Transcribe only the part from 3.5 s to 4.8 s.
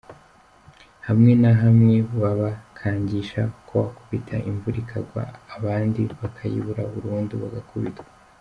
kubakubita imvura